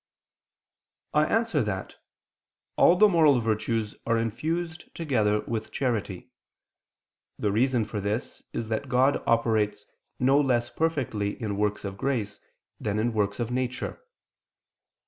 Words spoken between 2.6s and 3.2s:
All the